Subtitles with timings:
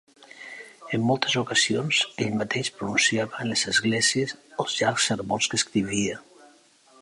[0.97, 4.35] En moltes ocasions ell mateix pronunciava en les esglésies
[4.65, 6.19] els llargs sermons que escrivia.